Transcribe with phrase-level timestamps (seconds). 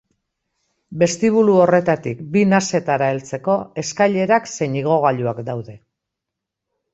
[1.01, 5.77] Bestibulu horretatik bi nasetara heltzeko eskailerak zein igogailuak daude.